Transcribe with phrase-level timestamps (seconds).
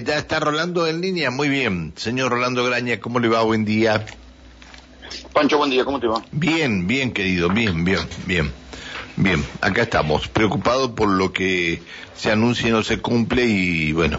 [0.00, 1.92] Ya está Rolando en línea, muy bien.
[1.96, 3.42] Señor Rolando Graña, ¿cómo le va?
[3.42, 4.06] Buen día.
[5.32, 6.22] Pancho, buen día, ¿cómo te va?
[6.32, 8.50] Bien, bien, querido, bien, bien, bien.
[9.16, 11.82] Bien, acá estamos, preocupados por lo que
[12.16, 14.18] se anuncia y no se cumple y bueno,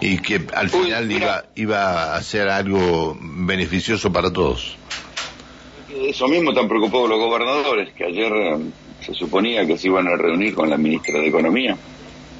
[0.00, 1.18] y que al Uy, final mira.
[1.26, 4.76] iba, iba a ser algo beneficioso para todos.
[5.92, 8.58] Eso mismo están preocupados los gobernadores, que ayer eh,
[9.04, 11.76] se suponía que se iban a reunir con la ministra de Economía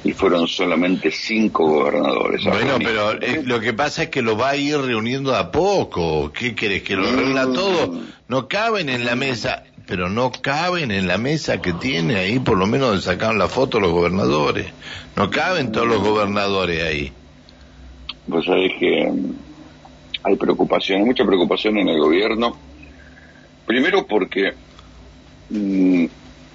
[0.03, 2.43] y fueron solamente cinco gobernadores.
[2.45, 6.31] Bueno, pero eh, lo que pasa es que lo va a ir reuniendo a poco.
[6.31, 6.83] ¿Qué querés?
[6.83, 7.53] ¿Que lo reúna Mm.
[7.53, 7.99] todo?
[8.27, 12.57] No caben en la mesa, pero no caben en la mesa que tiene ahí, por
[12.57, 14.67] lo menos sacaron la foto los gobernadores.
[15.15, 17.11] No caben todos los gobernadores ahí.
[18.27, 19.31] Vos sabés que mm,
[20.23, 22.57] hay preocupación, hay mucha preocupación en el gobierno.
[23.65, 24.53] Primero porque
[25.49, 26.05] mm,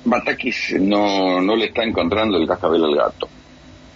[0.05, 3.29] Batakis no, no le está encontrando el cascabel al gato.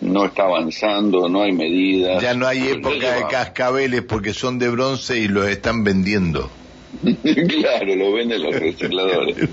[0.00, 2.22] No está avanzando, no hay medidas.
[2.22, 6.50] Ya no hay época de cascabeles porque son de bronce y los están vendiendo.
[7.02, 9.36] claro, lo venden los recicladores.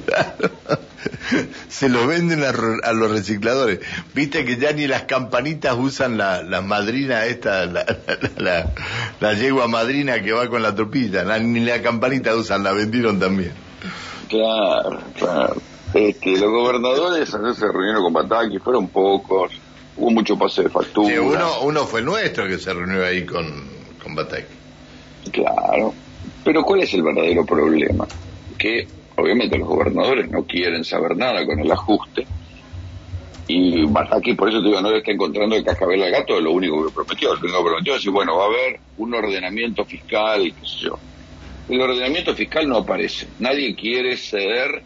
[1.70, 3.80] Se lo venden a, los recicladores.
[4.14, 7.86] Viste que ya ni las campanitas usan la, la madrina esta, la,
[8.38, 8.72] la,
[9.20, 11.23] la yegua madrina que va con la tropilla.
[11.23, 13.52] La- ni la campanita usan, la vendieron también.
[14.30, 15.62] Claro, claro.
[15.94, 19.52] Este, los gobernadores ayer se reunieron con Bataki, fueron pocos,
[19.97, 21.13] hubo mucho pase de factura.
[21.13, 23.45] Sí, uno, uno fue nuestro que se reunió ahí con,
[24.02, 24.45] con Batak.
[25.31, 25.94] Claro.
[26.44, 28.08] Pero ¿cuál es el verdadero problema?
[28.58, 32.25] Que obviamente los gobernadores no quieren saber nada con el ajuste.
[33.47, 36.44] Y Bataki, por eso te digo, no le está encontrando el cascabel al gato, es
[36.44, 37.33] lo único que prometió.
[37.36, 40.86] Lo único que prometió es decir, bueno, va a haber un ordenamiento fiscal, qué sé
[40.86, 40.97] yo.
[41.69, 43.27] El ordenamiento fiscal no aparece.
[43.39, 44.83] Nadie quiere ceder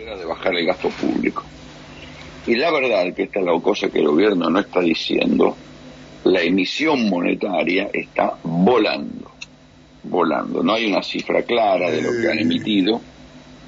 [0.00, 1.44] manera de bajar el gasto público.
[2.46, 5.56] Y la verdad que esta es la cosa que el gobierno no está diciendo,
[6.24, 9.30] la emisión monetaria está volando,
[10.04, 10.62] volando.
[10.62, 13.00] No hay una cifra clara de lo que han emitido,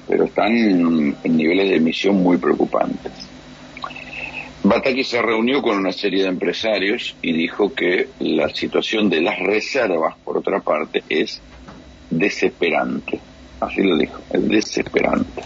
[0.07, 3.11] pero están en, en niveles de emisión muy preocupantes.
[4.63, 9.37] Bataki se reunió con una serie de empresarios y dijo que la situación de las
[9.39, 11.41] reservas, por otra parte, es
[12.09, 13.19] desesperante.
[13.59, 15.43] Así lo dijo, es desesperante.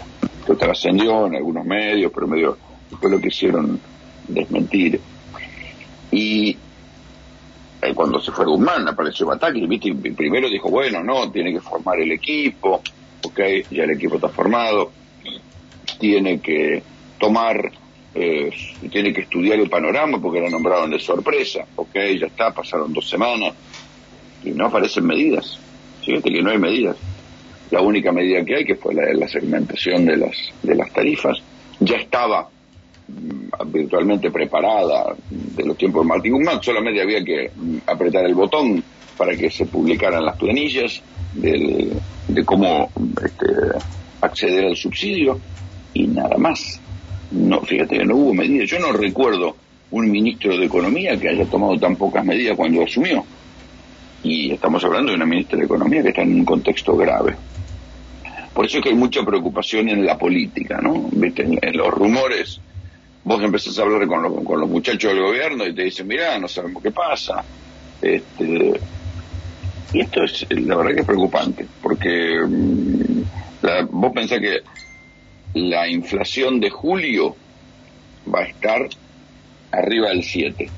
[0.48, 2.58] Lo trascendió en algunos medios, pero medio
[2.90, 3.78] después lo quisieron
[4.26, 5.00] desmentir.
[6.10, 6.56] Y
[7.80, 9.88] eh, cuando se fue Guzmán apareció Bataki, ¿viste?
[9.88, 12.82] Y primero dijo, bueno, no, tiene que formar el equipo,
[13.22, 14.90] ok, ya el equipo está formado,
[15.98, 16.82] tiene que
[17.18, 17.70] tomar,
[18.14, 18.50] eh,
[18.90, 23.08] tiene que estudiar el panorama porque la nombraron de sorpresa, ok, ya está, pasaron dos
[23.08, 23.54] semanas
[24.42, 25.58] y no aparecen medidas,
[26.04, 26.96] fíjate que no hay medidas.
[27.70, 30.90] La única medida que hay, que fue la de la segmentación de las, de las
[30.92, 31.36] tarifas,
[31.80, 32.48] ya estaba
[33.08, 38.34] mm, virtualmente preparada de los tiempos de Martín Guzmán, solamente había que mm, apretar el
[38.34, 38.82] botón
[39.16, 41.02] para que se publicaran las planillas
[41.34, 41.92] del-
[42.26, 42.90] de cómo
[43.24, 43.46] este,
[44.20, 45.38] acceder al subsidio
[45.94, 46.80] y nada más.
[47.30, 48.70] No, fíjate que no hubo medidas.
[48.70, 49.56] Yo no recuerdo
[49.90, 53.24] un ministro de Economía que haya tomado tan pocas medidas cuando asumió.
[54.22, 57.36] Y estamos hablando de una ministra de Economía que está en un contexto grave.
[58.52, 61.08] Por eso es que hay mucha preocupación en la política, ¿no?
[61.12, 61.42] ¿Viste?
[61.62, 62.60] En, los rumores,
[63.22, 66.38] vos empezás a hablar con los, con los muchachos del gobierno y te dicen, mirá,
[66.38, 67.46] no sabemos qué pasa.
[68.00, 68.80] Este,
[69.92, 73.22] y esto es, la verdad que es preocupante, porque mm,
[73.62, 74.58] la- vos pensás que
[75.54, 77.36] la inflación de julio
[78.26, 78.88] va a estar
[79.70, 80.74] arriba del 7.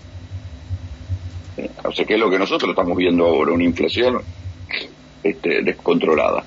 [1.85, 4.21] O sea que es lo que nosotros estamos viendo ahora, una inflación
[5.23, 6.45] este, descontrolada.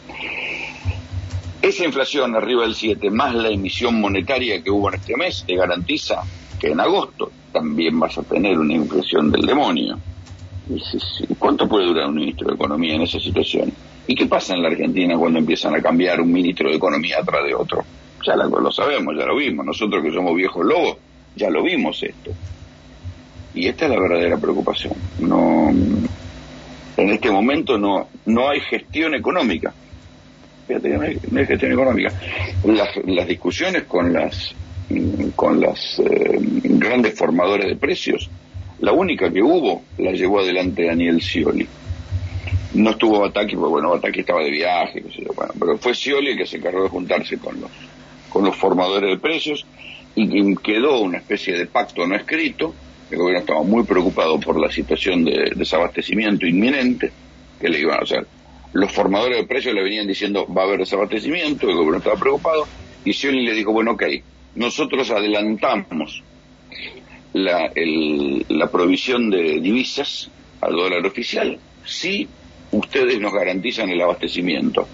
[1.62, 5.56] Esa inflación arriba del 7 más la emisión monetaria que hubo en este mes te
[5.56, 6.22] garantiza
[6.60, 10.00] que en agosto también vas a tener una inflación del demonio.
[11.38, 13.72] ¿Cuánto puede durar un ministro de Economía en esa situación?
[14.08, 17.44] ¿Y qué pasa en la Argentina cuando empiezan a cambiar un ministro de Economía atrás
[17.46, 17.84] de otro?
[18.26, 19.66] Ya lo sabemos, ya lo vimos.
[19.66, 20.98] Nosotros que somos viejos lobos,
[21.36, 22.32] ya lo vimos esto.
[23.54, 24.94] Y esta es la verdadera preocupación.
[25.20, 29.74] No, en este momento no, no hay gestión económica.
[30.68, 32.12] Fíjate no hay, gestión económica.
[32.66, 34.56] Las, las discusiones con las
[35.36, 38.30] con las eh, grandes formadores de precios,
[38.80, 41.68] la única que hubo la llevó adelante Daniel Scioli.
[42.74, 46.38] No estuvo Bataki, porque bueno, Bataki estaba de viaje, sé bueno, pero fue Scioli el
[46.38, 47.72] que se encargó de juntarse con los,
[48.30, 49.66] con los formadores de precios
[50.16, 52.74] y que quedó una especie de pacto no escrito.
[53.14, 57.12] El gobierno estaba muy preocupado por la situación de desabastecimiento inminente
[57.62, 58.26] que le iban a hacer.
[58.72, 62.68] Los formadores de precios le venían diciendo va a haber desabastecimiento, el gobierno estaba preocupado
[63.06, 64.04] y Scioli le dijo, bueno, ok,
[64.56, 66.24] nosotros adelantamos
[67.34, 67.72] la,
[68.48, 70.32] la provisión de divisas
[70.62, 72.28] al dólar oficial si
[72.72, 74.88] ustedes nos garantizan el abastecimiento.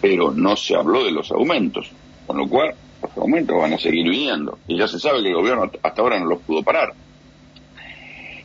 [0.00, 1.90] Pero no se habló de los aumentos,
[2.24, 2.72] con lo cual
[3.02, 4.60] los aumentos van a seguir viniendo.
[4.68, 6.94] Y ya se sabe que el gobierno hasta ahora no los pudo parar.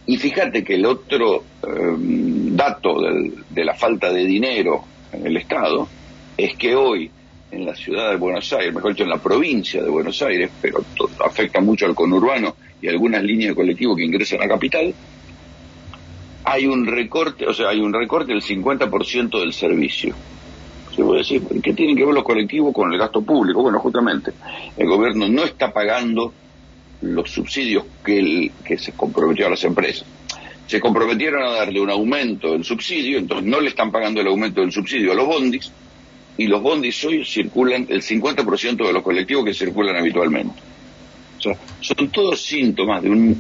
[0.08, 2.96] Y fíjate que el otro em, dato
[3.50, 5.88] de la falta de dinero en el Estado
[6.38, 7.12] es que hoy
[7.52, 10.84] en la ciudad de Buenos Aires, mejor dicho en la provincia de Buenos Aires, pero
[11.26, 14.94] afecta mucho al conurbano y algunas líneas de colectivo que ingresan a capital,
[16.46, 20.16] hay un recorte, o sea, hay un recorte del 50% del servicio.
[20.96, 23.62] Se puede decir, ¿qué tienen que ver los colectivos con el gasto público?
[23.62, 24.32] Bueno, justamente,
[24.78, 26.34] el gobierno no está pagando
[27.02, 30.06] los subsidios que, que se comprometió a las empresas.
[30.66, 34.62] Se comprometieron a darle un aumento del subsidio, entonces no le están pagando el aumento
[34.62, 35.72] del subsidio a los bondis,
[36.38, 40.60] y los bondis hoy circulan el 50% de los colectivos que circulan habitualmente.
[41.82, 43.36] Son todos síntomas de,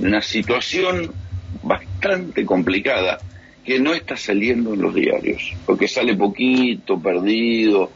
[0.00, 1.12] una situación
[1.62, 3.18] bastante complicada
[3.64, 7.90] que no está saliendo en los diarios, porque sale poquito, perdido.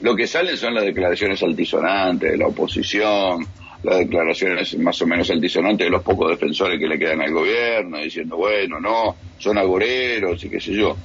[0.00, 3.46] Lo que salen son las declaraciones altisonantes de la oposición,
[3.86, 7.98] las declaraciones más o menos altisonantes de los pocos defensores que le quedan al gobierno,
[7.98, 10.96] diciendo, bueno, no, son agoreros y qué sé yo.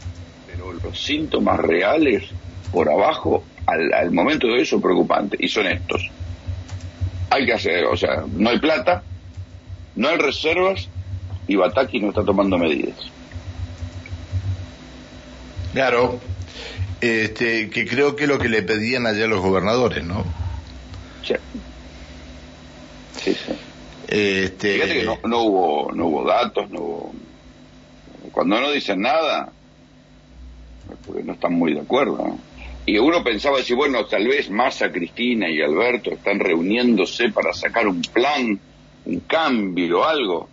[0.48, 2.24] Pero los síntomas reales
[2.72, 6.10] por abajo al, momento de eso preocupante y son estos.
[7.30, 9.04] Hay que hacer, o sea, no hay plata,
[9.96, 10.90] no hay reservas
[11.48, 12.98] y Bataki no está tomando medidas.
[15.72, 16.20] Claro,
[17.00, 20.26] este, que creo que es lo que le pedían allá los gobernadores, ¿no?
[21.24, 21.36] Sí.
[23.24, 23.54] Sí, sí.
[24.12, 24.74] Este...
[24.74, 27.14] Fíjate que no, no, hubo, no hubo datos, no hubo...
[28.34, 29.52] Cuando no dicen nada,
[31.06, 32.18] porque no están muy de acuerdo.
[32.18, 32.40] ¿no?
[32.86, 37.88] Y uno pensaba decir, bueno, tal vez Massa, Cristina y Alberto están reuniéndose para sacar
[37.88, 38.60] un plan,
[39.06, 40.50] un cambio o algo.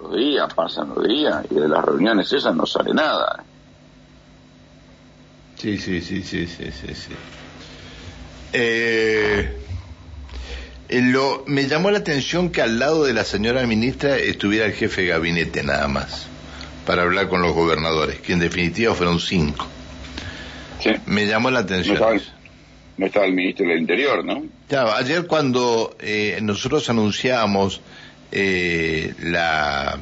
[0.00, 3.42] Los días, pasan los días, y de las reuniones esas no sale nada.
[5.56, 6.94] Sí, sí, sí, sí, sí, sí.
[6.94, 7.12] sí.
[8.52, 9.57] Eh,
[10.90, 15.02] lo, me llamó la atención que al lado de la señora ministra estuviera el jefe
[15.02, 16.26] de gabinete nada más,
[16.86, 19.66] para hablar con los gobernadores, que en definitiva fueron cinco.
[21.06, 21.98] Me llamó la atención.
[22.96, 24.44] No estaba, el ministro del Interior, ¿no?
[24.96, 27.80] Ayer cuando eh, nosotros anunciamos
[28.32, 29.98] eh, la...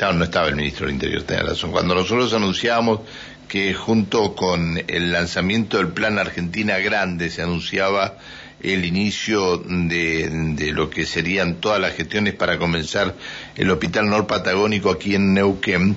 [0.00, 1.72] no estaba el ministro del Interior, tenía razón.
[1.72, 3.00] Cuando nosotros anunciamos
[3.48, 8.18] que junto con el lanzamiento del Plan Argentina Grande se anunciaba
[8.62, 13.14] el inicio de, de, lo que serían todas las gestiones para comenzar
[13.56, 15.96] el Hospital Norpatagónico aquí en Neuquén,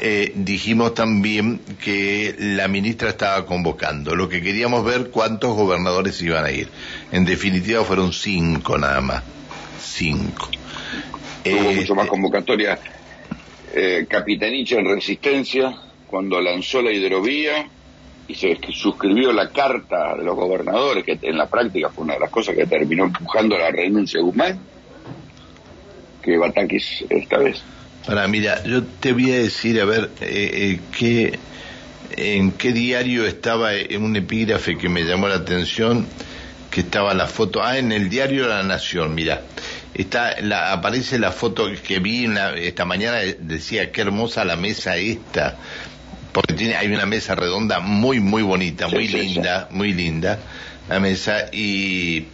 [0.00, 4.14] eh, dijimos también que la ministra estaba convocando.
[4.14, 6.68] Lo que queríamos ver cuántos gobernadores iban a ir.
[7.12, 9.22] En definitiva fueron cinco nada más.
[9.80, 10.50] Cinco.
[11.46, 12.78] Hubo mucho eh, más convocatoria.
[13.72, 15.74] Eh, Capitaniche en Resistencia,
[16.06, 17.68] cuando lanzó la hidrovía
[18.26, 22.20] y se suscribió la carta de los gobernadores, que en la práctica fue una de
[22.20, 24.58] las cosas que terminó empujando la renuncia de Guzmán,
[26.22, 27.62] que Batakis esta vez.
[28.06, 31.38] Para, mira, yo te voy a decir, a ver, eh, eh, qué,
[32.16, 36.06] en qué diario estaba en un epígrafe que me llamó la atención,
[36.70, 39.42] que estaba la foto, ah, en el diario La Nación, mira,
[39.94, 42.26] está, la, aparece la foto que vi
[42.56, 45.56] esta mañana, decía, qué hermosa la mesa esta,
[46.34, 50.40] porque tiene, hay una mesa redonda muy, muy bonita, muy linda, muy linda,
[50.88, 52.24] la mesa, y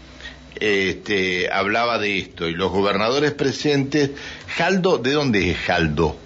[0.59, 4.13] este, hablaba de esto y los gobernadores presentes,
[4.57, 6.17] Jaldo, ¿de dónde es Jaldo?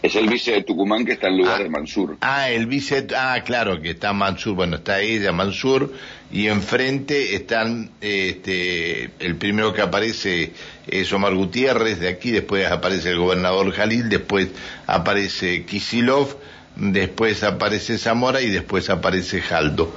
[0.00, 2.18] Es el vice de Tucumán que está en lugar ah, de Mansur.
[2.20, 5.92] Ah, el vice, ah, claro, que está Mansur, bueno, está ella, Mansur,
[6.30, 10.52] y enfrente están, este, el primero que aparece
[10.86, 14.50] es Omar Gutiérrez, de aquí, después aparece el gobernador Jalil, después
[14.86, 16.36] aparece Kisilov,
[16.76, 19.94] después aparece Zamora y después aparece Jaldo.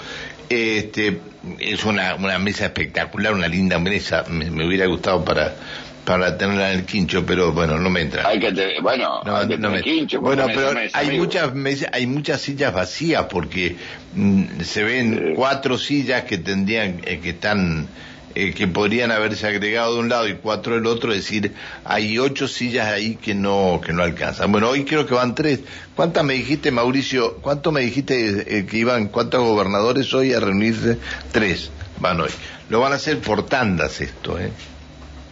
[0.50, 1.19] Este,
[1.59, 5.55] es una, una mesa espectacular, una linda mesa, me, hubiera gustado para
[6.05, 8.27] para tenerla en el quincho, pero bueno, no me entra.
[8.27, 9.21] Hay que bueno,
[9.83, 11.51] quincho, bueno, pero hay muchas
[11.91, 13.75] hay muchas sillas vacías porque
[14.15, 17.88] mm, se ven cuatro sillas que tendrían eh, que están
[18.36, 22.19] eh, que podrían haberse agregado de un lado y cuatro del otro, es decir, hay
[22.19, 24.51] ocho sillas ahí que no, que no alcanzan.
[24.51, 25.62] Bueno, hoy creo que van tres.
[25.95, 27.38] ¿Cuántas me dijiste, Mauricio?
[27.38, 30.98] ¿Cuánto me dijiste eh, que iban, cuántos gobernadores hoy a reunirse?
[31.31, 32.29] Tres van hoy.
[32.69, 34.51] Lo van a hacer por tandas esto, ¿eh?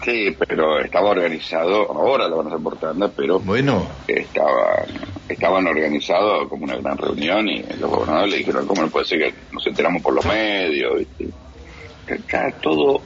[0.04, 3.88] Sí, pero estaba organizado, ahora lo van a hacer por tandas, pero bueno.
[4.08, 4.86] estaban,
[5.28, 9.20] estaban organizados como una gran reunión y los gobernadores le dijeron, ¿cómo no puede ser
[9.20, 11.00] que nos enteramos por los medios?
[11.00, 11.28] ¿viste?
[12.16, 13.02] Está todo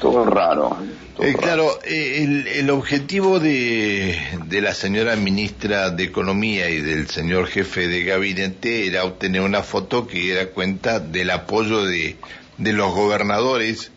[0.00, 0.76] todo raro.
[1.18, 7.46] Eh, claro, eh, el, objetivo de, de, la señora ministra de Economía y del señor
[7.46, 12.16] jefe de gabinete era obtener una foto que diera cuenta del apoyo de,
[12.58, 13.90] de los gobernadores,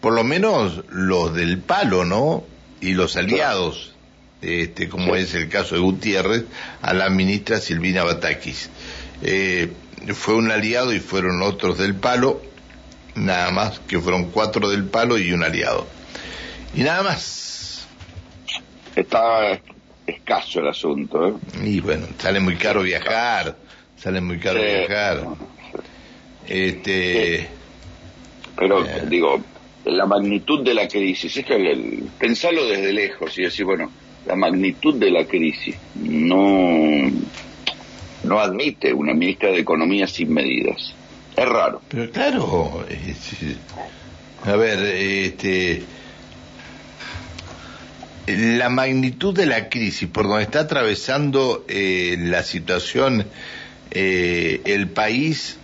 [0.00, 2.44] por lo menos los del palo, ¿no?
[2.82, 3.92] Y los aliados,
[4.42, 6.44] este, como es el caso de Gutiérrez,
[6.82, 8.68] a la ministra Silvina Batakis.
[9.22, 9.70] Eh,
[10.14, 12.42] fue un aliado y fueron otros del palo,
[13.14, 15.86] nada más, que fueron cuatro del palo y un aliado.
[16.74, 17.86] Y nada más.
[18.94, 19.60] Está
[20.06, 21.34] escaso el asunto, ¿eh?
[21.64, 23.56] Y bueno, sale muy caro viajar,
[23.96, 25.24] sale muy caro viajar.
[26.46, 27.48] Este...
[28.56, 29.04] Pero, eh.
[29.08, 29.40] digo,
[29.84, 33.90] la magnitud de la crisis, es que el, pensarlo desde lejos y decir, bueno,
[34.26, 37.10] la magnitud de la crisis no,
[38.24, 40.94] no admite una ministra de Economía sin medidas.
[41.40, 41.80] Es raro.
[41.88, 42.86] Pero claro,
[44.44, 45.82] a ver, este
[48.26, 53.24] la magnitud de la crisis por donde está atravesando eh, la situación
[53.90, 55.56] eh, el país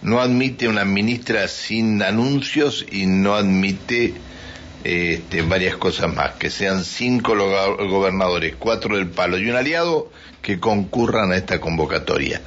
[0.00, 4.14] no admite una ministra sin anuncios y no admite
[4.84, 10.10] este, varias cosas más, que sean cinco gobernadores, cuatro del palo y un aliado
[10.42, 12.40] que concurran a esta convocatoria.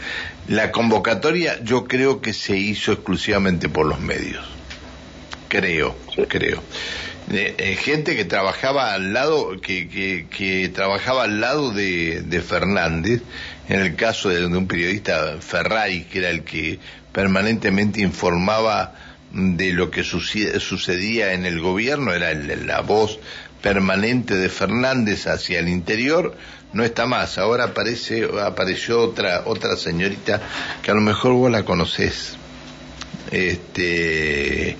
[0.47, 4.45] La convocatoria yo creo que se hizo exclusivamente por los medios.
[5.49, 5.95] Creo,
[6.29, 6.63] creo.
[7.33, 13.21] Eh, gente que trabajaba al lado, que, que, que trabajaba al lado de, de, Fernández,
[13.69, 16.79] en el caso de, un periodista Ferrari, que era el que
[17.13, 18.93] permanentemente informaba
[19.33, 23.19] de lo que sucedía en el gobierno, era la voz
[23.61, 26.35] permanente de Fernández hacia el interior,
[26.73, 27.37] no está más.
[27.37, 30.41] Ahora aparece, apareció otra, otra señorita
[30.81, 32.37] que a lo mejor vos la conocés.
[33.31, 34.77] Este,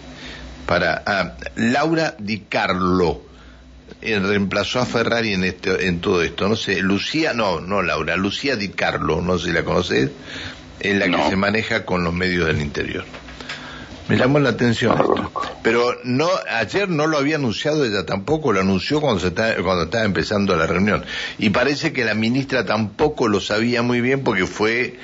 [0.65, 3.21] para ah, Laura Di Carlo
[4.01, 8.15] eh, reemplazó a Ferrari en este, en todo esto no sé Lucía no no Laura
[8.15, 10.11] Lucía Di Carlo no sé si la conoces
[10.79, 13.05] es la que se maneja con los medios del interior
[14.07, 14.95] me llamó la atención
[15.61, 20.05] pero no ayer no lo había anunciado ella tampoco lo anunció cuando se cuando estaba
[20.05, 21.05] empezando la reunión.
[21.37, 24.95] Y parece que la ministra tampoco lo sabía muy bien porque fue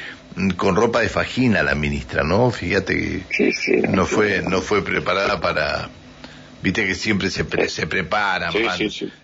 [0.56, 2.52] con ropa de fajina la ministra, ¿no?
[2.52, 5.90] Fíjate que no fue no fue preparada para
[6.64, 8.52] viste que siempre se se preparan,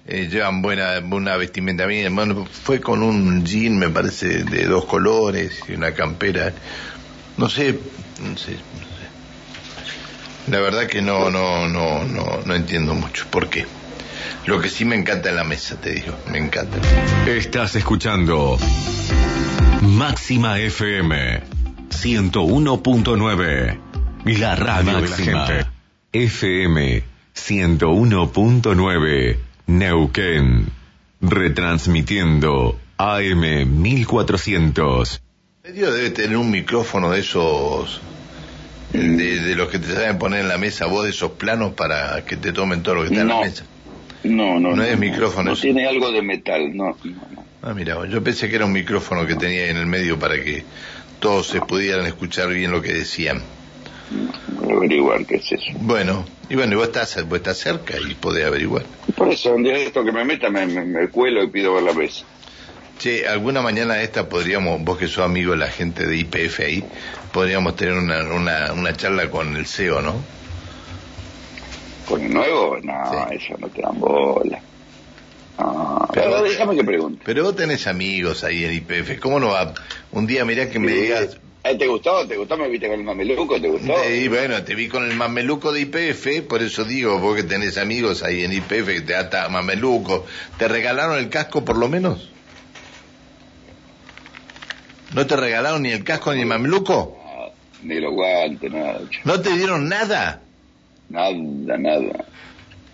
[0.07, 1.85] eh, llevan buena una vestimenta.
[1.87, 6.53] Bien, bueno, fue con un jean me parece de dos colores y una campera.
[7.37, 7.79] No sé,
[8.21, 8.57] no sé,
[10.47, 13.65] La verdad que no no no no no entiendo mucho por qué.
[14.45, 16.77] Lo que sí me encanta en la mesa, te digo, me encanta.
[17.25, 18.57] Estás escuchando
[19.81, 21.41] Máxima FM
[21.89, 23.79] 101.9.
[24.37, 25.65] La radio de la gente.
[26.11, 27.03] FM
[27.35, 29.37] 101.9.
[29.67, 30.67] Neuquén.
[31.21, 35.21] Retransmitiendo AM 1400.
[35.63, 38.01] Medio debe tener un micrófono de esos
[38.93, 42.37] de, los que te saben poner en la mesa vos de esos planos para que
[42.37, 43.65] te tomen todo lo que está en la mesa.
[44.23, 44.83] No, no, no.
[44.83, 45.51] es micrófono.
[45.51, 46.97] No, tiene algo de metal, no,
[47.61, 50.65] Ah, mira, yo pensé que era un micrófono que tenía en el medio para que
[51.19, 53.41] todos se pudieran escuchar bien lo que decían.
[54.59, 55.71] Voy a averiguar qué es eso.
[55.79, 58.83] Bueno, y bueno, vos estás, vos estás cerca y podés averiguar.
[59.15, 62.25] Por eso, un día esto que me meta, me, cuelo y pido ver la mesa.
[62.99, 66.83] Che, alguna mañana esta podríamos, vos que sos amigo de la gente de IPF ahí,
[67.31, 70.23] podríamos tener una, una, una charla con el CEO, ¿no?
[72.07, 72.77] ¿Con el nuevo?
[72.83, 74.61] No, eso no te dan bola.
[76.13, 77.23] pero, déjame que pregunte.
[77.25, 79.73] Pero vos tenés amigos ahí en IPF, ¿cómo no va?
[80.11, 81.37] Un día mirá que me digas...
[81.65, 82.27] Eh, ¿Te gustó?
[82.27, 82.57] ¿Te gustó?
[82.57, 83.59] ¿Me viste con el mameluco?
[83.59, 83.93] ¿Te gustó?
[84.03, 87.77] Sí, bueno, te vi con el mameluco de IPF, por eso digo, vos que tenés
[87.77, 90.25] amigos ahí en IPF que te ata mameluco,
[90.57, 92.32] ¿te regalaron el casco por lo menos?
[95.13, 97.19] ¿No te regalaron ni el casco ni el mameluco?
[97.83, 99.01] ni los guantes, nada.
[99.23, 100.41] ¿No te dieron nada?
[101.09, 101.31] Nada,
[101.77, 102.25] nada.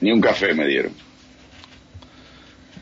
[0.01, 0.93] Ni un café me dieron.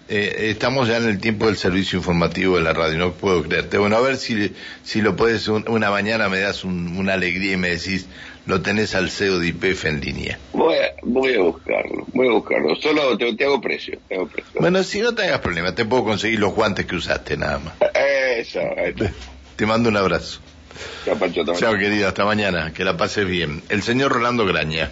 [0.10, 3.78] Eh, estamos ya en el tiempo del servicio informativo de la radio, no puedo creerte.
[3.78, 4.54] Bueno, a ver si,
[4.84, 8.08] si lo puedes, una mañana me das una alegría y me decís,
[8.46, 10.40] lo tenés al CEO de IPF en línea.
[10.54, 12.76] Voy a, voy a buscarlo, voy a buscarlo.
[12.78, 14.62] Solo te, hago precio, te hago precio.
[14.62, 17.74] Bueno, si no te hagas problema, te puedo conseguir los guantes que usaste, nada más.
[18.38, 18.60] Eso.
[19.56, 20.40] Te mando un abrazo.
[21.06, 23.64] Chao, Pancho, Chao, querido, hasta mañana, que la pases bien.
[23.70, 24.92] El señor Rolando Graña.